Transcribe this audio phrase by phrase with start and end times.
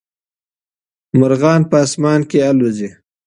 [1.19, 2.89] مرغان په اسمان کي البوځي.